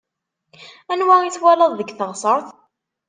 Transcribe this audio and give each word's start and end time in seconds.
Anwa 0.91 1.15
i 1.21 1.29
twalaḍ 1.35 1.71
deg 1.75 1.89
teɣseṛt? 1.91 2.47